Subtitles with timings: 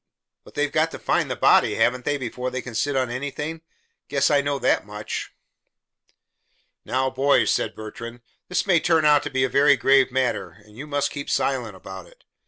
[0.43, 3.61] But they've got to find the body, haven't they, before they can sit on anything?
[4.07, 5.31] Guess I know that much."
[6.83, 10.75] "Now, boys," said Bertrand, "this may turn out to be a very grave matter, and
[10.75, 12.23] you must keep silent about it.